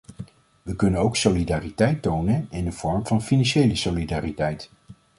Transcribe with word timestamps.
We 0.63 0.75
kunnen 0.75 0.99
ook 0.99 1.15
solidariteit 1.15 2.01
tonen 2.01 2.47
in 2.49 2.63
de 2.65 2.71
vorm 2.71 3.07
van 3.07 3.21
financiële 3.21 3.75
solidariteit. 3.75 4.69